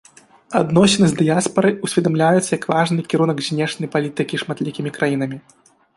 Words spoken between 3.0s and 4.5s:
кірунак знешняй палітыкі